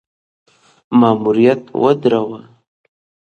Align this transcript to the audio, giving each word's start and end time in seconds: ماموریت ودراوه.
ماموریت 0.99 1.63
ودراوه. 1.81 2.41